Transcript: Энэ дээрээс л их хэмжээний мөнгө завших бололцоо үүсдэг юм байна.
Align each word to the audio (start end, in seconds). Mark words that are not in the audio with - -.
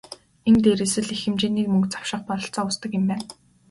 Энэ 0.47 0.59
дээрээс 0.63 0.95
л 1.03 1.09
их 1.13 1.21
хэмжээний 1.23 1.67
мөнгө 1.69 1.89
завших 1.93 2.21
бололцоо 2.27 2.63
үүсдэг 2.65 2.91
юм 2.99 3.05
байна. 3.11 3.25